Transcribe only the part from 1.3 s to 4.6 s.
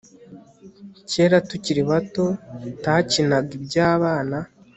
tukiri bato takinaga ibyabana